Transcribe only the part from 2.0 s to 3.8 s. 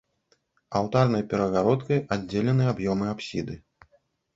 аддзелены аб'ёмы апсіды.